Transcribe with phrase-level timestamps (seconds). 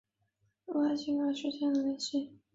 [0.65, 2.39] 卢卡奇也虑及理论与实践的联系。